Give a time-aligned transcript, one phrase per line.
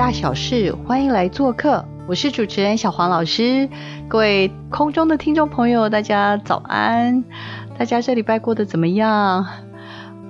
[0.00, 1.84] 大小事，欢迎来做客。
[2.08, 3.68] 我是主持人小黄老师，
[4.08, 7.22] 各位空中的听众朋友，大家早安！
[7.78, 9.46] 大家这礼拜过得怎么样？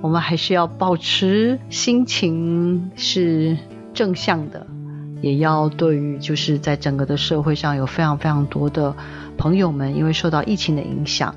[0.01, 3.57] 我们还是要保持心情是
[3.93, 4.67] 正向的，
[5.21, 8.93] 也要对于就是在整个的社会上有非常非常多的
[9.37, 11.33] 朋友们，因为受到疫情的影响，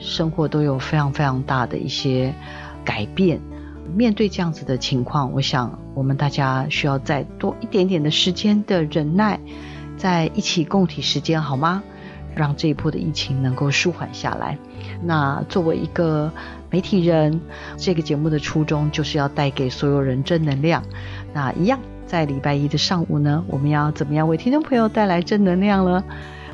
[0.00, 2.34] 生活都有非常非常大的一些
[2.84, 3.40] 改变。
[3.94, 9.40] 面对这样子的情况，我想我们大家需要再多一点点的时间的忍耐，
[9.96, 11.82] 在一起共体时间，好吗？
[12.34, 14.56] 让这一波的疫情能够舒缓下来。
[15.02, 16.30] 那作为一个
[16.70, 17.40] 媒体人，
[17.76, 20.84] 这个节目的初衷就是要带给所有人正能量。
[21.32, 26.04] 那一样，在礼拜一的上午呢，我们要怎么样为听众朋友带来正能量呢？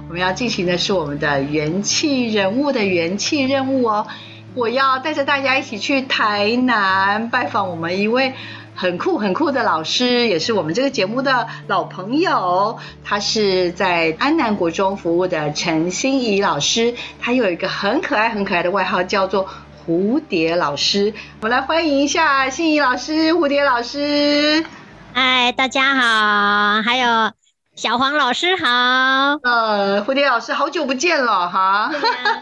[0.08, 4.06] 我们要进行的是我们的元气人物的元气任务哦。
[4.54, 8.34] 我要带着大家一起去台南拜访我们一位
[8.76, 12.78] 很酷很酷的老师，也是我们这个节目的老朋友。
[13.04, 19.48] 他是在安南国中服务的陈心怡老师，他有一个很可爱很可爱的外号，叫做
[19.86, 21.12] 蝴蝶老师。
[21.40, 24.64] 我们来欢迎一下心怡老师，蝴蝶老师。
[25.12, 27.43] 嗨，大家好，还有。
[27.76, 28.68] 小黄老师好，
[29.42, 31.90] 呃，蝴蝶老师好久不见了哈，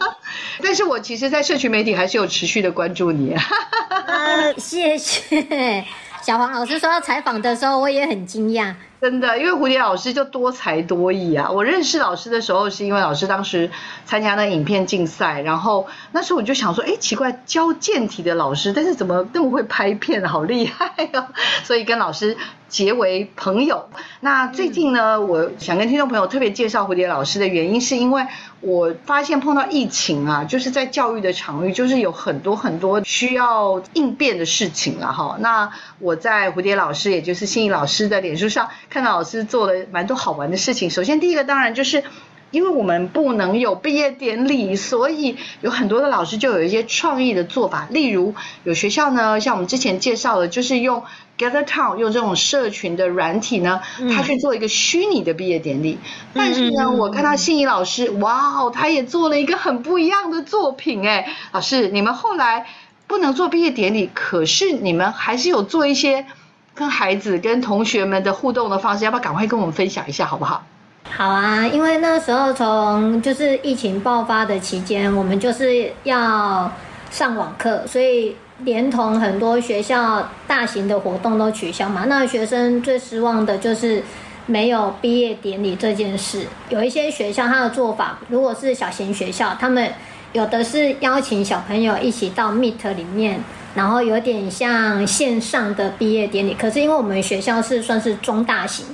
[0.61, 3.35] 但是我其实，在社群媒体还是有持续的关注你，
[4.05, 5.83] 呃，谢谢。
[6.21, 8.75] 小黄老师说要采访的时候，我也很惊讶。
[9.03, 11.51] 真的，因为蝴蝶老师就多才多艺啊！
[11.51, 13.69] 我认识老师的时候，是因为老师当时
[14.05, 21.27] 参加那影片竞赛，然后那时候我就想说，哎，奇怪，教健体的老师，但是怎么那么会拍片，好厉害哦！
[21.65, 22.37] 所以跟老师
[22.69, 23.89] 结为朋友。
[24.21, 28.25] 那最近呢，我想跟听众朋友特别介绍蝴蝶老师的原因，是因为
[28.61, 35.35] 我发现碰到疫情啊，就是在教育的场域，就是有很多很多需要应变的事情了哈。
[35.41, 35.69] 那
[35.99, 38.69] 我在蝴蝶老师，也就是心怡老师的脸书上。
[38.93, 40.91] 看到老师做了蛮多好玩的事情。
[40.91, 42.03] 首先，第一个当然就是，
[42.51, 47.87] 因为我们不能有毕业典礼，所以有很多的老师就有一些创意的做法。
[47.89, 51.01] 例如，有学校呢，像我们之前介绍的，就是用
[51.39, 53.81] Gather Town 用这种社群的软体呢，
[54.15, 55.97] 他去做一个虚拟的毕业典礼。
[56.35, 61.33] 但是呢，我看到心仪老师，哇哦，他也做了一个很不一样的作品哎。
[61.51, 62.67] 老师，你们后来
[63.07, 66.27] 不能做毕业典礼，可是你们还是有做一些。
[66.75, 70.63] 跟孩子、跟同学们的互动的方式，要不要赶快跟我们分享一下，好不好？
[71.15, 76.71] 好啊，因为那时候从就是疫情爆发的期间，我们就是要
[77.11, 82.05] 上网课，所以连同很多学校大型的活动都取消嘛。
[82.07, 84.01] 那学生最失望的就是
[84.47, 86.47] 没有毕业典礼这件事。
[86.69, 89.91] 有一些学校他的做法，如果是小型学校，他们
[90.31, 93.43] 有的是邀请小朋友一起到 Meet 里面。
[93.75, 98.85] 然后有点像线上的毕业典礼，可是因为我们学校是算是中大型，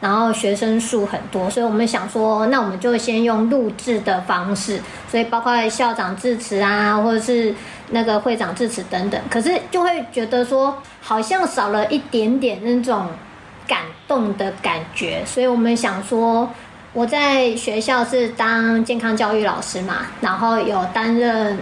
[0.00, 7.52] 然后学生数很多，所以我们想说，那我们就先用录制的方式，所以包括校长致辞啊，或者是
[7.90, 13.08] 那个会长致辞等等，可是就会觉得说好像少了一点点那种
[13.66, 16.48] 感动的感觉，所以我们想说，
[16.92, 21.58] 我在学校是当健康教育老师嘛，然后有担任。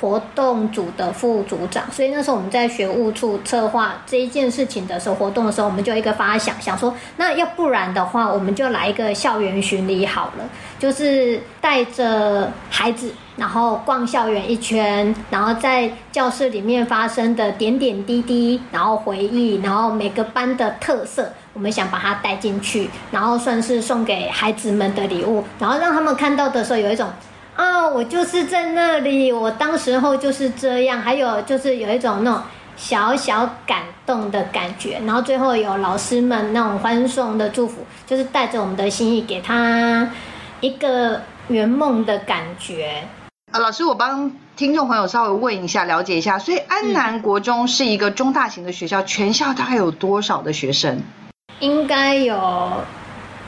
[0.00, 10.44] 活动组的副组长，所以那时候我们在学务处策划这一件事情的时候，活动的时候，我们就一个发想，想说，那要不然的话，我们就来一个校园巡礼好了，
[10.78, 27.08] 就是带着孩子，然后逛校园一圈，然后在教室里面发生的点点滴滴，然后回忆，然后每个班的特色，我们想把它带进去，然后算是送给孩子们的礼物，然后让他们看到的时候有一种。
[27.58, 32.40] 啊，我就是在那里，我当时候就是这样，还有就是有一种那种
[32.76, 40.08] 小小感动的感觉，然后最后有老师们那种欢送的祝福，就是带着我们的心意给他
[40.60, 43.02] 一个圆梦的感觉。
[43.50, 51.00] 啊，老师，我帮听众朋友稍微问一下，了解一下，所以安南国中是一个中大型的学校，全校大概有多少的学生？
[51.58, 52.84] 应该有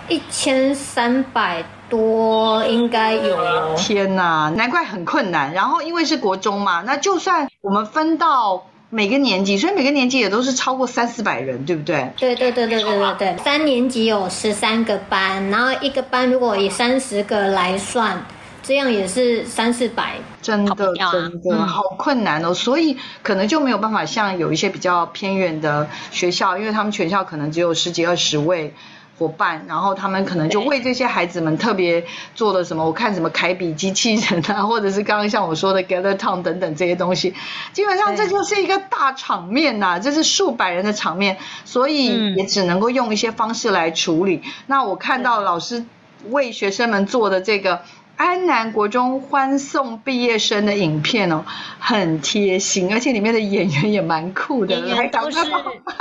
[0.09, 1.63] 一千三百。
[1.91, 3.75] 多应该有哦。
[3.77, 5.53] 天呐，难怪很困难。
[5.53, 12.11] 然后因为是国中嘛，那就算我们分到每个年级，所以每个年级也都是超过三四百人，对不对？
[12.17, 18.25] 对对对对对对对，三年级有十三个班，然后一个班如果以三十个来算，
[18.63, 20.15] 这样也是三四百。
[20.41, 20.75] 真的
[21.13, 28.75] 真的嗯好困难哦，所以可能就没有办法像有一些比较偏远的学校，因为他们全校可能只有十几二十位。
[29.21, 32.03] 伙伴，然后他们可能就为这些孩子们特别
[32.35, 37.35] 做了什么，我看什么凯比机器人啊， 或者是刚刚像我说的 Gather Town 等等这些东西，
[37.75, 41.37] 基本上这就是一个大场面呐、这是数百人的场面，
[41.67, 44.43] 所以嗯也只能够用一些方式来处理。
[44.67, 45.85] 那我看到老师
[46.31, 47.83] 为学生们做的这个
[48.21, 51.43] 安南国中欢送毕业生的影片哦，
[51.79, 55.39] 很贴心，而且里面的演员也蛮酷的，演员都是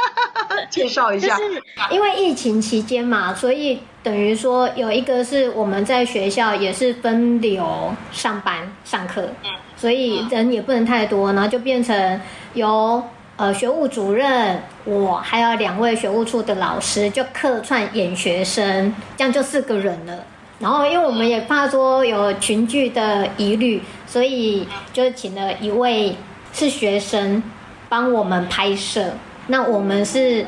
[0.69, 1.37] 介绍一下。
[1.37, 9.29] 就是因为疫情期间嘛，所以等于说有一个是我们在学校也是分流上班上课，
[9.77, 12.19] 所以人也不能太多，然后就变成
[12.53, 13.01] 由
[13.37, 20.25] 呃学务主任我还有两位学务处的老师就客串演学生，这样就四个人了。
[20.59, 26.13] 然后，因为我们也怕说有群聚的疑虑，所以就请了一位
[26.51, 27.41] 是学生
[27.87, 29.05] 帮我们拍摄。
[29.47, 30.45] 那我们是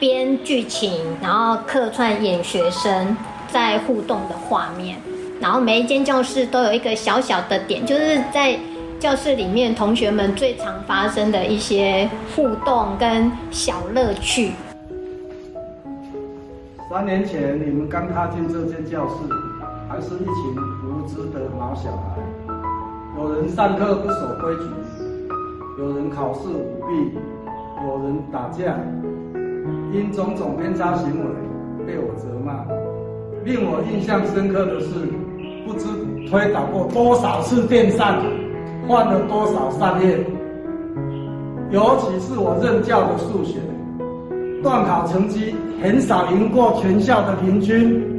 [0.00, 3.16] 编剧情，然后客串演学生
[3.46, 4.98] 在互动的画面。
[5.40, 8.58] 然后每一间教室都有一个小小的点，就是在
[8.98, 14.50] 教室里面同学们最常发生的一些互动跟小乐趣。
[16.90, 19.14] 三年前你们刚踏进这间教室，
[19.92, 20.56] 还是一群
[20.88, 22.16] 无知的毛小孩。
[23.18, 24.62] 有人上课不守规矩，
[25.78, 27.12] 有人考试舞弊，
[27.86, 28.74] 有人打架，
[29.92, 31.26] 因种种偏差行为
[31.86, 32.14] 被我。
[32.14, 32.64] 责骂。
[33.44, 33.82] 令我。
[33.92, 34.88] 印象深刻的是，
[35.66, 35.86] 不知
[36.26, 38.18] 推倒过多少次电扇，
[38.88, 40.18] 换了多少扇叶。
[41.70, 42.58] 尤其是我。
[42.62, 43.60] 任教的数学，
[44.62, 48.10] 段考成绩很少赢过全校的平均。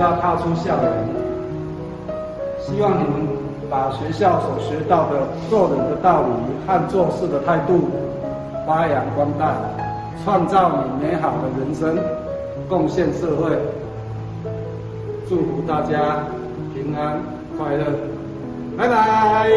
[0.00, 0.90] 要踏出校园，
[2.58, 3.28] 希望你们
[3.68, 6.28] 把学校所学到的做人的道理
[6.66, 7.90] 和做事的态度
[8.66, 9.54] 发扬光大，
[10.24, 11.98] 创造你美好的人生，
[12.66, 13.58] 贡献社会。
[15.28, 16.24] 祝福大家
[16.74, 17.20] 平安
[17.58, 17.84] 快乐，
[18.78, 19.50] 拜拜。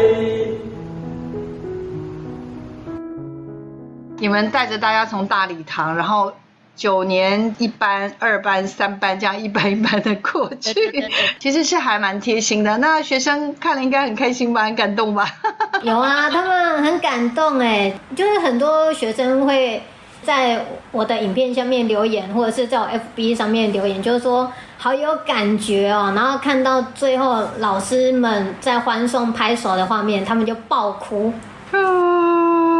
[4.18, 6.30] 你们带着大家从大礼堂，然后
[6.76, 12.76] 九年一班、二班、三班这样一班一班的过去对对对对，其实是还蛮贴心的。
[12.78, 15.26] 那学生看了应该很开心吧，很感动吧？
[15.82, 19.82] 有啊，他们很感动哎，就是很多学生会
[20.22, 26.12] 在我的影片下面留言，或者是在我 FB 上面留言，就是说好有感觉哦。
[26.16, 31.32] 然后看到最后老师们在欢送拍手的画面，他们就爆哭。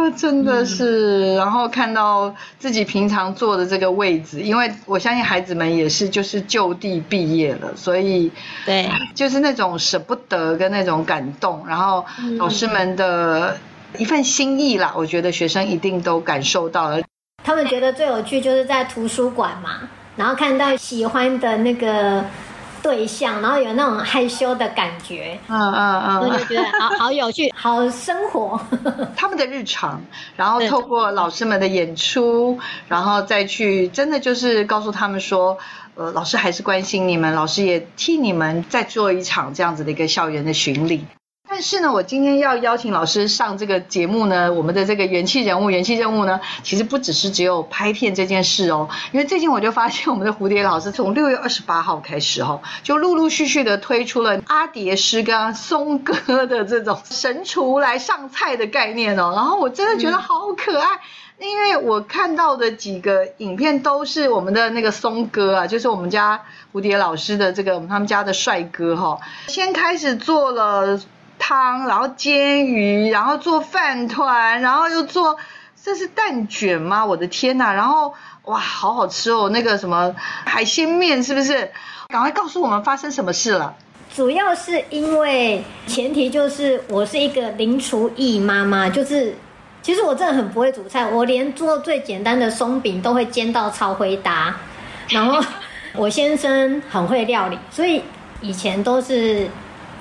[0.05, 8.31] 啊，真的是，然后看到自己平常坐的这个位置，因为我相信孩子们也是就是就地毕业了，所以
[8.65, 12.05] 对，就是那种舍不得跟那种感动，然后
[12.37, 13.57] 老师们的
[13.97, 17.01] 一份心意啦，我觉得学生一定都感受到了。
[17.43, 22.23] 他们觉得最有趣就是在图书馆嘛，然后看到喜欢的那个
[22.85, 27.51] 对象，然后有那种害羞的感觉，嗯嗯嗯我就，觉得好好有趣。
[27.57, 28.61] 好生活。
[29.17, 29.99] 他们的日常，
[30.35, 35.57] 然后透过老师们的演出，然后再去真的就是告诉他们说，
[35.95, 41.07] 呃，老师还是关心你们，老师也替你们再做一场这样子的一个校园的巡礼。
[41.55, 60.89] 但是呢，我今天要邀请老师上这个节目呢，我们的这个元气人物、元气任务呢，其实不只是只有拍片这件事哦，因为最近我就发现我们的蝴蝶老师从六月二十八号开始哦，就陆陆续续的推出了阿蝶师跟松哥的这种神厨来上菜的概念哦，然后我真的觉得好可爱。
[61.37, 66.41] 因为我看到的几个影片都是我们的那个松哥啊，就是我们家
[66.73, 70.97] 蝴蝶老师的这个他们家的帅哥哈、先开始做了
[71.37, 75.37] 汤，然后煎鱼，然后做饭团，然后又做
[75.83, 77.05] 这是蛋卷吗？
[77.05, 77.71] 我的天呐！
[77.73, 78.13] 然后
[78.45, 80.15] 哇，好好吃哦，那个什么
[80.45, 81.69] 海鲜面是不是？
[82.07, 83.75] 赶快告诉我们发生什么事了。
[84.13, 89.35] 主要是因为前提就是我是一个零厨艺妈妈，就是
[89.81, 94.55] 其实我真的很不会煮菜，我连做最简单的松饼都会煎到超回答。
[95.09, 95.43] 然后
[95.93, 98.01] 我先生很会料理，所以
[98.41, 99.47] 以前都是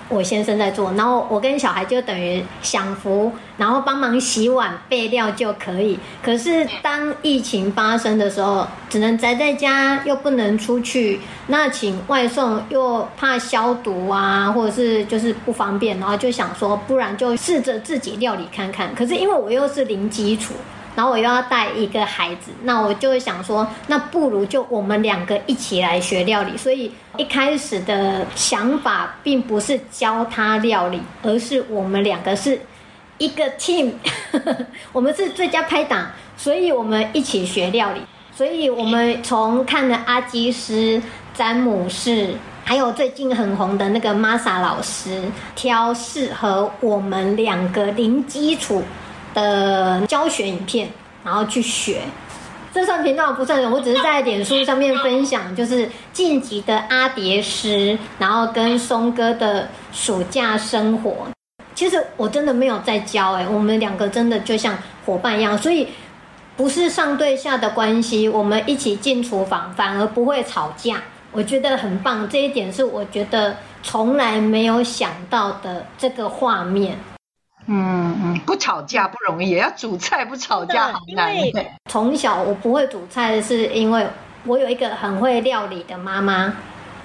[0.09, 5.99] 我先生在做，然后我跟小孩就等于享福，然后帮忙洗碗备料就可以。
[6.23, 18.95] 可是当疫情发生的时候，只能宅在家，又不能出去，那请外送又怕消毒啊，或者是就是不方便，然后就想说，不然就试着自己料理看看。
[18.95, 20.55] 可是因为我又是零基础。
[20.97, 26.57] 然后我又要带一个孩子，那我就会想说，那不如就我们两个一起来学料理。
[26.57, 32.61] 所以一开始的想法并不是教他料理，而是我们两个是
[33.19, 33.93] 一个 team，
[34.93, 38.01] 我们是最佳拍档，所以我们一起学料理。
[38.33, 41.01] 所以我们从看了阿基师、
[41.33, 42.35] 詹姆士，
[42.65, 45.23] 还有最近很红的那个玛莎老师，
[45.55, 48.83] 挑适合我们两个零基础。
[49.35, 50.89] 的教学影片，
[51.25, 52.01] 然后去学，
[52.73, 61.27] 这算频道不算我只是在脸书上面分享，就是晋级的阿蝶师，然后跟松哥的暑假生活。
[61.75, 65.89] 其实我真的没有在教，哎，我们两个真的就像伙伴一样，所以
[66.57, 72.29] 不是上对下的关系，我们一起进厨房，反而不会吵架，我觉得很棒。
[72.29, 76.97] 这一点是我觉得从来没有想到的这个画面。
[77.67, 81.35] 嗯嗯，不吵架不容易，要煮菜不吵架好难。
[81.91, 84.07] 从小我不会煮菜，是因为
[84.45, 86.55] 我有一个很会料理的妈妈，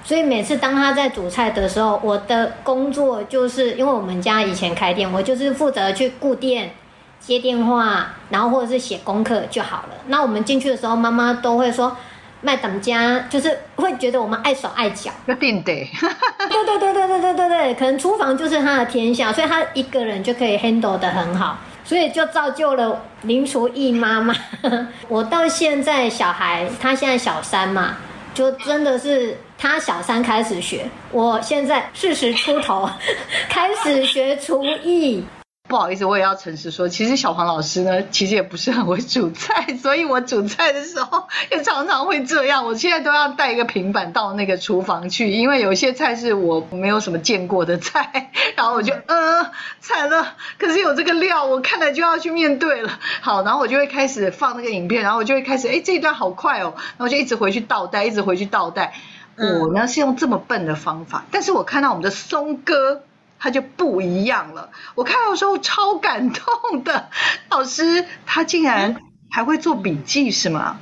[0.04, 6.72] 所以每次当她在煮菜的时候，我的工作就是因为我们家以前开店，我就是负责去顾店、
[7.20, 9.96] 接电话，然后或者是写功课就好了。
[10.08, 11.96] 那我们进去的时候，妈妈都会说。
[12.42, 15.90] 麦当家就是会觉得我们碍手碍脚，那定得。
[16.50, 24.34] 对对对对对对对对，可能厨房就是他的天下，所以他一个人就可以 handle 的很好，所以就造就了林厨艺妈妈。
[25.10, 27.98] 我到现在小孩他现在小三嘛，
[28.34, 32.90] 就真的是他小三开始学，我现在四十出头
[33.50, 35.24] 开始学厨艺。
[35.70, 42.66] 不好意思，我也要诚实说，其实小黄老师呢，其实也不是很会煮菜，所以我煮菜的时候也常常会这样。
[42.66, 50.34] 我现在都要带一个平板到那个厨房去，因为有些菜是我没有什么见过的菜，然后我就呃惨了。
[50.58, 53.00] 可是有这个料，我看了就要去面对了。
[53.22, 58.96] 好，然后我就会开始放那个影片，然后我就会开始，哎，这一段好快哦，然后就一直回去倒带，一直回去倒带。
[59.38, 63.04] 我呢是用这么笨的方法，但是我看到我们的松哥。
[63.40, 67.10] 他就不一样了，我看到时候超感动的。
[67.50, 68.98] 老师他竟然
[69.32, 70.78] 还会做笔记是吗？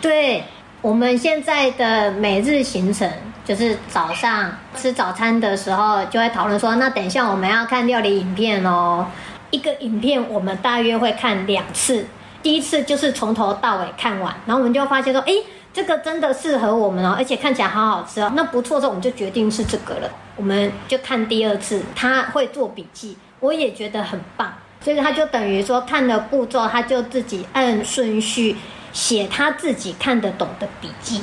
[0.00, 0.42] 对，
[0.82, 3.10] 我们现在的每日行程
[3.44, 9.06] 就是早上吃早餐的时候就会讨论说，那等一下我们要看料理影片哦。
[9.50, 12.06] 一个影片我们大约会看两次，
[12.42, 15.32] 第一次就是从头到尾看完，然后我们就发现说，哎。
[15.72, 18.32] 这个真的适合我们哦，而且看起来好好吃哦。
[18.34, 20.10] 那不错的时候，我们就决定是这个了。
[20.34, 24.52] 我们就看第二次，他会做笔记，我也觉得很棒。
[24.82, 28.56] 所以他就等于说看了步骤，他就自己按顺序
[28.92, 31.20] 写他自己看得懂的笔记。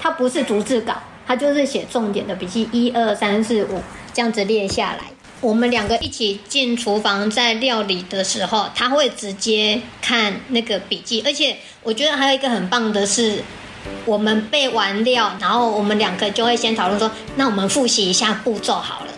[0.00, 0.94] 他不是逐字稿，
[1.26, 3.82] 他就是写重点的笔记，一二三四五
[4.14, 5.00] 这样子列下来。
[5.40, 11.22] 我们两个一起进厨房在料理的时候，他会直接看那个笔记。
[11.26, 13.42] 而且我觉得还有一个很棒的是。
[14.06, 19.10] 我们背完料，然后我们两个就会先讨论说，那我们复习一下步骤好了。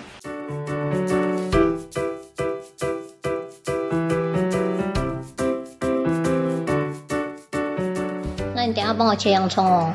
[8.55, 9.93] 那你等下帮我切洋葱哦。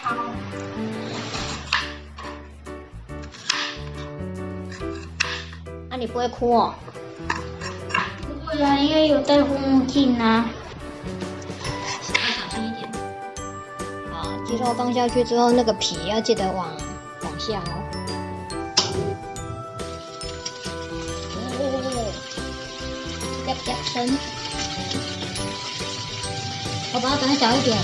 [0.00, 0.14] 好。
[5.88, 6.74] 那你不会哭哦？
[8.22, 10.48] 不会啊，因为有戴护目镜啊。
[14.58, 16.68] 肉放下去之后，那个皮要记得往
[17.22, 17.82] 往下哦。
[21.36, 22.12] 哦，
[23.46, 24.18] 夹夹层，
[26.92, 27.78] 我把它转小一点。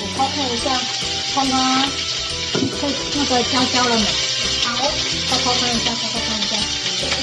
[0.00, 0.70] 我偷看一下，
[1.34, 1.52] 看它
[2.80, 2.82] 会
[3.16, 4.04] 那个焦焦了没？
[4.64, 4.68] 好，
[5.28, 6.52] 再偷看一下，再偷看一下，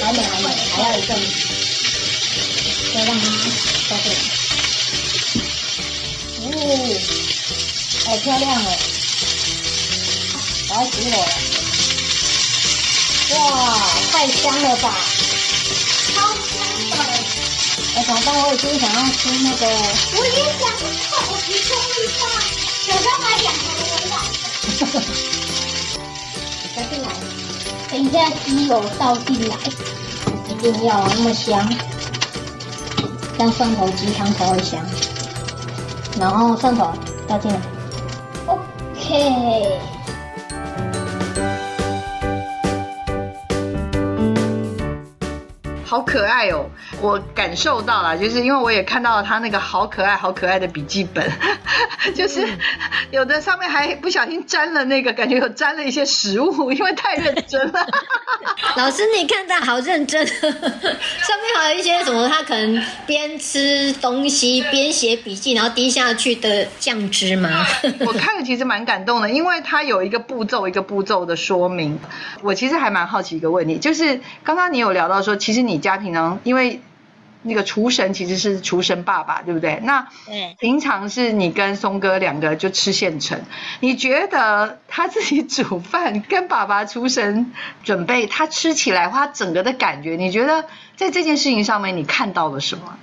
[0.03, 1.09] 还没，还没，还要一阵，
[2.93, 3.23] 再让它
[3.87, 4.19] 烧过来。
[4.19, 4.40] 哦，
[8.05, 8.67] 好漂亮哦！
[10.69, 11.17] 好死我了！
[13.33, 13.39] 哇，
[14.11, 14.85] 太香了吧！
[16.13, 16.53] 超香
[16.91, 16.93] 的！
[17.95, 19.65] 哎，早上我已经想要吃那个。
[20.17, 20.81] 我也想吃，
[21.29, 22.21] 我提供一下，
[22.87, 24.13] 早上买两盒回来。
[24.79, 24.95] 哈哈。
[26.75, 27.05] 加进来，
[27.89, 28.15] 等一下
[28.45, 29.53] 鸡油倒进来，
[30.47, 31.49] 一定要那么香，
[33.37, 34.79] 像蒜头鸡汤才会香。
[36.19, 36.91] 然后上手
[37.27, 37.59] 倒进来
[38.47, 39.90] ，OK。
[45.91, 46.69] 好可爱哦！
[47.01, 51.29] 我感受到了，就是因为我也看到了他那个好可爱、好可爱的笔记本，
[52.15, 52.47] 就是
[53.11, 57.85] 有的上面还不小心沾了那个，感觉有沾了一些食物，因为太认真了。
[58.77, 67.65] 老师，你看他好认真， 上面还有一些什么，他可能边吃东西边写笔记，然后滴下去的酱汁吗？
[68.07, 71.99] 我看了其实蛮感动的，因为他有一个步骤一个步骤的说明。
[72.41, 76.79] 我其实还蛮好奇一个问题，就是刚刚你有聊到说，其实你家平常因为
[77.43, 79.79] 那个厨神其实是厨神爸爸，对不对？
[79.81, 83.41] 那对平常是你跟松哥两个就吃现成，
[83.79, 87.51] 你觉得他自己煮饭跟爸爸厨神
[87.83, 92.95] 准备，他吃起来他整个的感觉，你觉得在这件事情上面你看到了什么？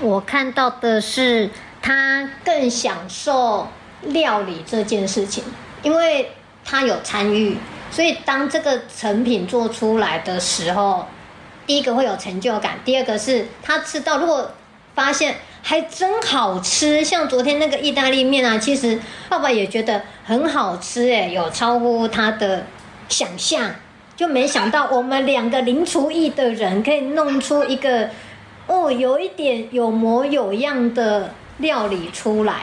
[0.00, 1.48] 我看到的是
[1.80, 3.66] 他更享受
[4.02, 5.42] 料理这件事情，
[5.82, 6.30] 因为
[6.64, 7.56] 他有参与，
[7.90, 11.06] 所以当这个成品做出来的时候，
[11.66, 14.50] 第一个会有成就感，第二个是他吃到如果
[14.94, 22.66] 发现还真好吃，像昨天那个意大利面啊，其实爸爸也觉得很好吃，哎，有超乎他的
[23.08, 23.70] 想象，
[24.16, 28.10] 就没想到我们两个零厨艺的人可以弄出一个。
[28.66, 32.62] 哦，有一点有模有样的料理出来。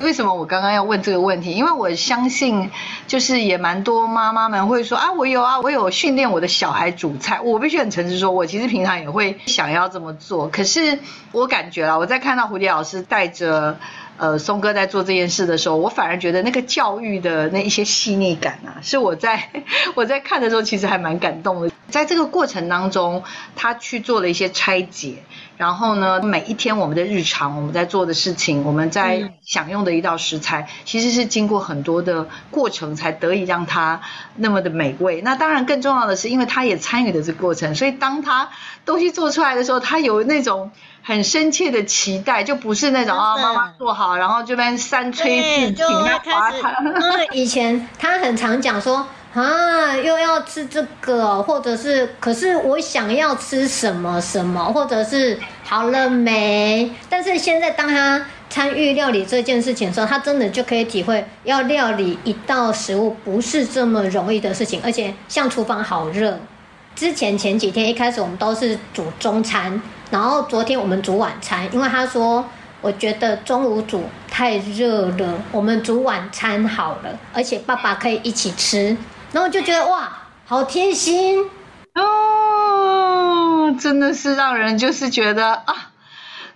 [0.00, 1.52] 为什么我刚刚要问这个问题？
[1.52, 2.70] 因为我相信，
[3.06, 7.40] 就是也蛮多妈妈们会说啊，我有啊，我有训练我的小孩煮菜。
[7.40, 10.48] 我必须很诚实说，我其实平常也会想要这么做。
[10.48, 10.98] 可是
[11.30, 13.78] 我感觉啦，我在看到蝴蝶老师带着
[14.16, 19.50] 呃松哥在做这件事的时候，我反而觉得那个教育的那一些细腻感啊，是我在
[19.94, 21.70] 我在看的时候其实还蛮感动的。
[21.90, 23.22] 在这个过程当中，
[23.54, 25.22] 他去做了一些拆解。
[25.56, 34.00] 然后呢，每一天我们的日常，我们在做的事情，我们在享用的一道食材，其实是经过很多的过程，才得以让它
[34.36, 35.20] 那么的美味。
[35.20, 38.48] 那当然更重要的是，因为他也参与了这个过程，所以当他
[38.84, 46.64] 东西做出来的时候，他有那种很深切的期待，就不是那种啊妈妈做好，然后这边三催四请，那开始。
[46.82, 49.06] 嗯，以前他很常讲说。
[49.34, 56.92] 啊，又要吃这个，或者是，可是我想要吃什么什么，或者是好了没？
[57.08, 66.38] 但是现在当他参与料理这件事情的时候，他真的就可以体会，要料理一道食物不是这么容易的事情，而且像厨房好热。
[66.94, 72.44] 之前前几天一开始我们都是煮中餐，然后昨天我们煮晚餐，因为他说
[72.82, 78.94] 我觉得中午煮太热了，我们煮晚餐好了，而且爸爸可以一起吃。
[79.32, 80.10] 然后就觉得哇，
[80.46, 81.50] 好贴心
[81.94, 85.90] 哦，真的是让人就是觉得啊，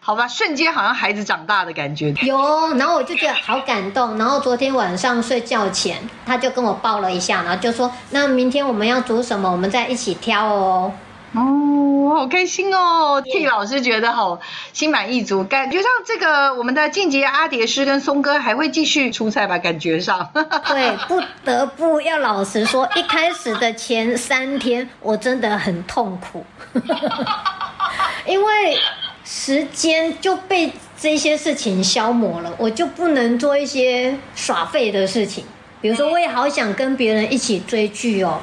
[0.01, 2.15] 好吧，瞬间好像孩子长大的感觉。
[2.23, 4.17] 有，然后我就觉得好感动。
[4.19, 9.51] 然后昨天晚上睡觉前，他就跟我抱了一下，然后就说：“那明天我们要煮什么？
[9.51, 10.93] 我们再一起挑哦。”
[11.37, 13.21] 哦，好开心哦！
[13.23, 14.41] 替老师觉得好
[14.73, 19.59] 心满意足，感觉上这个我们的晋级阿蝶师跟松哥还会继续出赛吧？
[19.59, 20.31] 感觉上，
[20.67, 26.43] 对，不得不要老实说，一开始的前三天我真的很痛苦，
[28.27, 28.79] 因为
[29.23, 35.45] 时间就被这些事情消磨了，我就不能做一些耍废的事情，
[35.83, 38.41] 比如说我也好想跟别人一起追剧哦，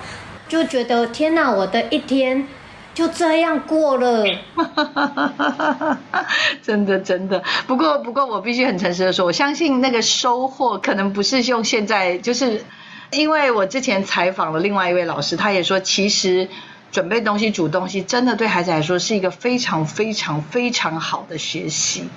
[0.47, 2.47] 就觉得天哪，我的一天。
[2.93, 4.23] 就这样过了，
[6.62, 7.43] 真的真的。
[7.65, 12.63] 不过不过，我必须很诚实的说，我相信那个收获可能不是用现在，就是
[13.12, 16.47] 因为我之前采访了另外一位老师，他也说，其实
[16.91, 22.08] 准备东西、煮东西，真的对孩子来说是一个非常非常非常好的学习。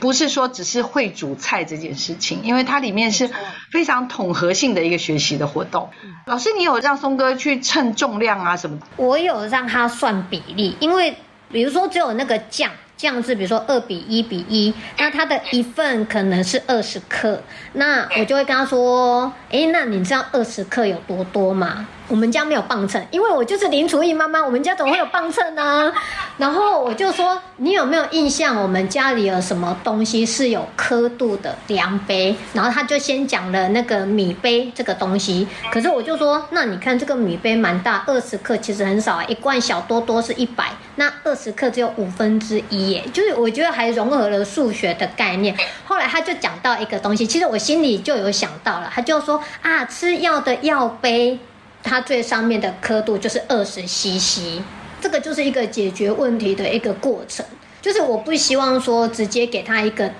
[0.00, 3.30] 不是说只是会煮菜这件事情，因为它里面是
[3.70, 5.88] 非常统合性的一个学习的活动。
[6.26, 8.78] 老师，你有让松哥去称重量啊什么？
[8.96, 11.14] 我有让他算比例，因为
[11.52, 12.70] 比如说只有那个酱。
[12.96, 21.88] 酱是比如说二比一比一，那它的一份可能是二十克，那我就会跟他说，哎，那你知道二十克有多多吗？
[22.10, 25.92] 我们家没有磅秤，因为我就是林厨艺妈妈，我们家怎么会有磅秤呢？
[26.38, 32.34] 然后我就说，你有没有印象，我们家里有什么东西是有刻度的量杯？
[32.52, 45.56] 然后他就先讲了那个米杯这个东西，可是我就说，那你看这个米杯蛮大，二十克其实很少，一罐小多多是一百，那二十克只有五分之一耶，就是我觉得还融合了数学的概念。
[45.84, 51.38] 后来他就讲到一个东西，其实我心里就有想到了，他就说啊，吃药的药杯。
[51.82, 54.60] 它最上面的刻度就是二十 CC，
[55.00, 57.44] 这个就是一个解决问题的一个过程。
[57.80, 60.10] 就是我不希望说直接给他一个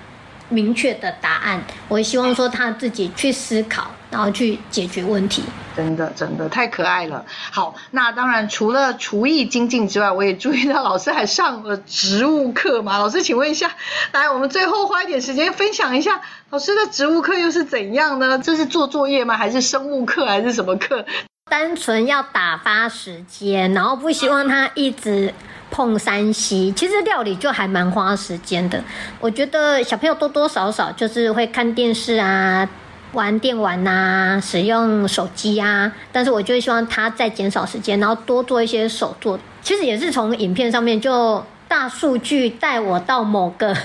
[0.48, 1.62] 明确的答案。
[1.88, 5.42] 我希望说他自己去思考，然后去解决问题。
[5.76, 7.24] 真的真的太可爱了。
[7.52, 12.98] 好，那当然除了厨艺精进之外，我也注意到老师还上了植物课嘛。
[12.98, 13.70] 老师，请问一下，
[14.12, 16.20] 来，我们最后花一点时间分享一下
[16.50, 18.38] 老师的植物课又是怎样呢？
[18.38, 19.36] 这是做作业吗？
[19.36, 20.26] 还是生物课？
[20.26, 21.04] 还是什么课？
[21.50, 25.34] 单纯要打发时间，然后不希望他一直
[25.70, 26.72] 碰山西。
[26.72, 28.82] 其实料理就还蛮花时间的。
[29.20, 32.66] 我觉得小朋友多多少少就是会看电视啊。
[33.12, 39.36] 玩电玩呐，使用手机啊，但是我就希望他再减少时间，然后多做一些手做。
[39.62, 43.76] 其实也是从影片上面就大数据带我到某个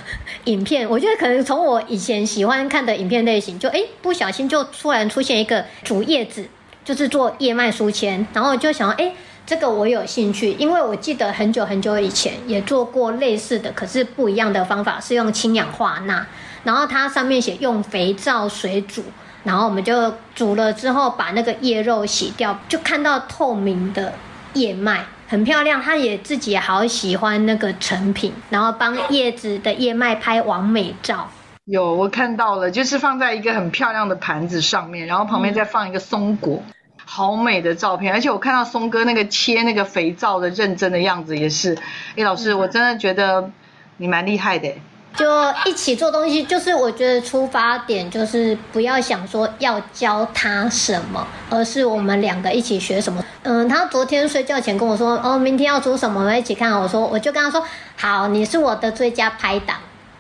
[0.43, 6.47] 影片，我觉得可能从我以前喜欢看的影片类型，就哎不小心就突然出现一个煮叶子，
[6.85, 9.11] 就是做叶脉书签，然后我就想哎
[9.45, 16.25] 这个我有兴趣，因为我记得很久很久以前也做过类似的，可是不一样的方法是用氢氧化钠。
[16.63, 19.03] 然后它上面写用肥皂水煮，
[19.43, 24.13] 然后我们就煮了之后把那个叶肉洗掉，就看到透明的
[24.53, 25.79] 叶脉，很漂亮。
[25.79, 31.29] 他也自己好喜欢那个成品，然后帮叶子的叶脉拍完美照。
[31.65, 36.61] 有我看到了，就是放在一个很漂亮的盘子上面，然后旁边再放一个松果，
[37.03, 38.13] 好美的照片。
[38.13, 41.75] 而且我看到松哥那个切那个肥皂的认真的样子也是，
[42.15, 43.49] 哎，老师，我真的觉得
[43.97, 44.71] 你蛮厉害的。
[45.15, 45.25] 就
[45.65, 53.25] 一起做东西，就是我觉得出发点就是不要想说要教他什么，而是我们两个一起学什么。
[53.41, 56.79] 嗯，他昨天睡觉前跟我说，哦，明天要煮什么，我们一起看。
[56.79, 59.77] 我说，我就跟他说，好，你是我的最佳拍档。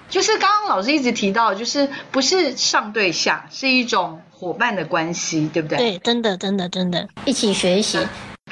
[0.09, 5.77] 就是刚刚老师一直提到，就是不是上对下，是一种伙伴的关系，对不对？
[5.77, 7.99] 对，真的，真的，真的，一起学习。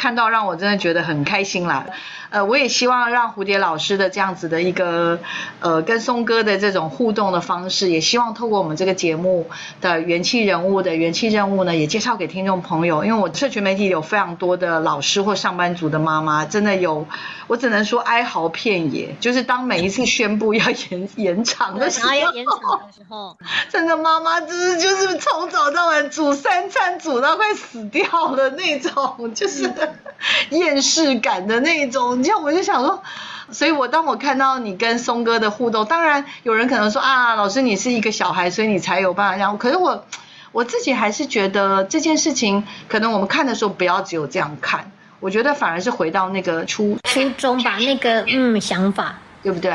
[0.04, 1.86] 看到让我真的觉得很开心啦，
[2.30, 5.18] 呃，我也希望让蝴蝶老师的这样子的一个
[5.62, 13.06] 呃跟松哥的这种互动的方式，也希望透过我们这个节目的元气人物的元气任务呢，也介绍给听众朋友。
[13.06, 17.08] 因为我社群媒体有非常多的老师或上班族的妈妈，真的有，
[17.48, 19.16] 我只能说哀嚎遍野。
[19.22, 23.38] 就是当每一次宣布要延延长的时候，要延长的时候，
[23.70, 29.72] 真的妈妈就是就是从早到晚煮三餐煮到快死掉了那种，就是。
[30.52, 33.04] 厌世感的那种，你像我就想说，
[33.52, 39.58] 所以我当我看到你跟松哥的互动，当然有人可能说啊，老师你是一个小孩，所以你才有办法这样。
[39.58, 40.06] 可是我
[40.52, 49.74] 我自己还是觉得这件事情，可能我们看的时候不要只有这样看，我觉得反而是回到那个初初中吧，那个嗯想法，对不对？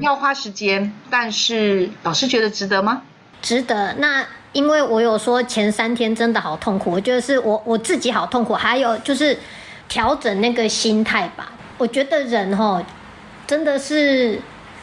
[0.00, 3.02] 要花时间，但是老师觉得值得吗？
[3.46, 3.94] 值得。
[3.98, 9.38] 那因为我有说前三天真的好痛苦，我觉得是我我自己好痛苦，还有就是。
[9.88, 12.84] 调整那个心态吧，我觉得人哈
[13.46, 14.40] 真的是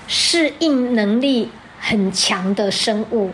[0.07, 3.29] 适应能力很强的生物。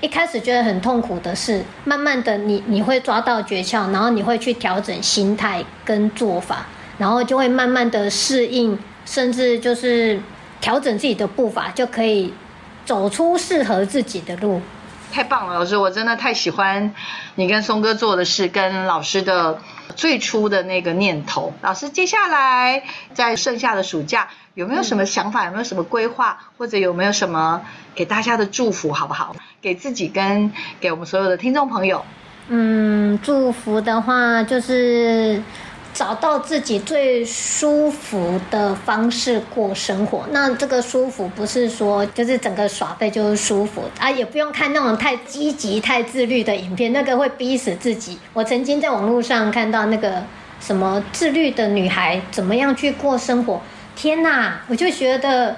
[0.00, 6.64] 一开始觉得很痛苦的事，慢慢的你你会抓到诀窍，然后你会去调整心态跟做法，
[6.96, 10.18] 然后就会慢慢的适应，甚至就是
[10.58, 12.32] 调整自己的步伐，就可以
[12.86, 14.62] 走出适合自己的路。
[15.12, 16.94] 太棒了，老师，我真的太喜欢
[17.34, 19.58] 你跟松哥做的事，跟老师的。
[19.94, 22.82] 最初的那个念头，老师，接下来
[23.14, 25.46] 在剩下的暑假有没有什么想法？
[25.46, 26.38] 有没有什么规划？
[26.58, 27.62] 或者有没有什么
[27.94, 28.92] 给大家的祝福？
[28.92, 29.34] 好不好？
[29.62, 32.04] 给自己跟给我们所有的听众朋友。
[32.48, 35.40] 嗯，祝福的话就是。
[35.96, 40.26] 找到自己最舒服的方式过生活。
[40.30, 48.18] 那这个舒服不是说就是整个耍废就是舒服啊，也不用看那种太积极、太自律的影片，那个会逼死自己。
[48.34, 50.22] 我曾经在网络上看到那个
[50.60, 53.62] 什么自律的女孩怎么样去过生活，
[53.96, 54.60] 天哪！
[54.68, 55.56] 我就觉得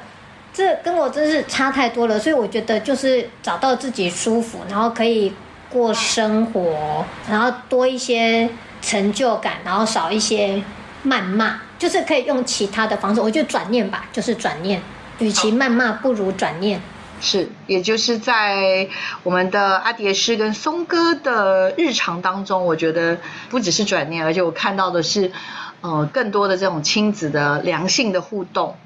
[0.55, 2.17] 这跟我真是差太多了。
[2.17, 5.33] 所以我觉得就是找到自己舒服，然后可以
[5.71, 8.49] 过生活，然后多一些。
[8.81, 10.63] 成就感，然后少一些
[11.05, 13.21] 谩骂，就是可以用其他的方式。
[13.21, 14.81] 我就转念吧，就是转念，
[15.19, 16.81] 与其谩骂，不如转念。
[17.21, 18.89] 是，也就是在
[19.25, 23.19] 我们的阿蝶师跟松哥的日常当中，我觉得
[23.51, 25.33] 不只是转念，而且我看到的是，
[25.81, 28.77] 呃，更多的这种亲子的良性的互动，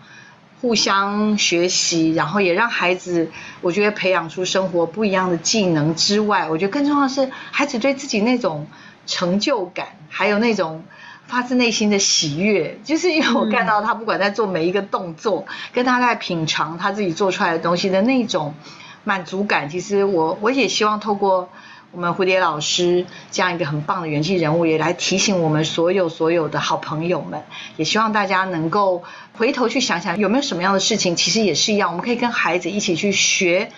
[0.63, 8.67] 互相学习，然后也让孩子，我觉得培养出生活不一样的技能之外，我觉得更重要的是，孩子对自己那种。
[9.05, 10.85] 成就感，还有那种
[11.27, 18.55] 发自内心的喜悦，就是因为我看到他不管在做每一个动作，跟他在品尝他自己做出来的东西的那种
[19.03, 21.51] 满足感，其实我我也希望透过
[21.93, 27.43] 我们蝴蝶老师这样一个很棒的元气人物，也来提醒我们所有所有的好朋友们，
[27.77, 29.03] 也希望大家能够
[29.37, 33.71] 回头去想想，有没有什么样的事情，其实也是一样，我们可以跟孩子一起去学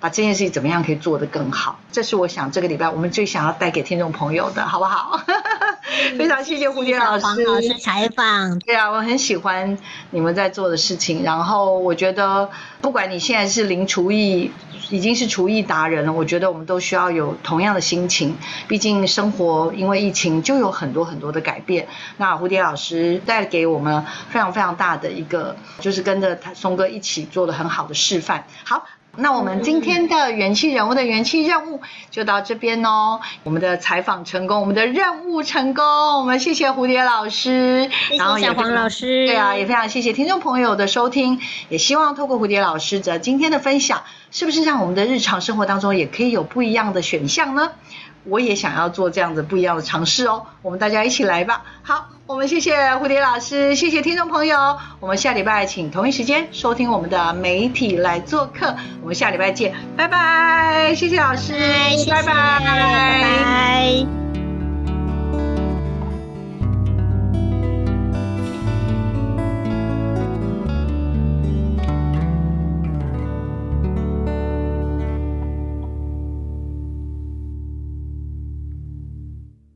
[0.00, 1.78] 把这件事情怎么样可以做得更好。
[1.90, 5.20] 这是我想这个礼拜我们最想要带给听众朋友的，好不好？
[6.18, 8.58] 非常谢谢蝴蝶老师，黄老师采访。
[8.60, 9.78] 对啊，我很喜欢
[10.10, 11.22] 你们在做的事情。
[11.24, 14.52] 然后我觉得，不管你现在是零厨艺，
[14.90, 18.36] 已经是厨艺达人了，我觉得我们都需要有同样的心情。
[18.68, 21.88] 毕竟生活因为疫情就有很多很多的改变。
[22.18, 28.46] 那蝴蝶老师带给我们非常非常大的一个，就是跟着他松哥一起做的很好的示范。
[28.64, 28.84] 好。
[29.20, 33.18] 那我们今天的元气人物的元气任务就到这边哦。
[33.42, 35.84] 我们的采访成功，我们的任务成功。
[36.18, 39.26] 我们谢谢蝴蝶老师，然后小黄老师。
[39.26, 41.40] 对啊，也非常谢谢听众朋友的收听。
[41.68, 47.72] 也希望透过蝴蝶老师的今天的分享，是不是让我们的日常生活当中也可以有不一样的选项呢？
[48.28, 50.46] 我也想要做这样子不一样的尝试哦。
[50.62, 51.64] 我们大家一起来吧。
[51.82, 52.08] 好。
[52.28, 54.76] 我们谢谢蝴蝶老师，谢谢听众朋友。
[55.00, 58.76] 我们下礼拜请同一时间收听我们的媒体来做客。
[59.00, 60.94] 我们下礼拜见，拜拜！
[60.94, 61.54] 谢谢老师，
[62.10, 64.27] 拜拜，拜拜。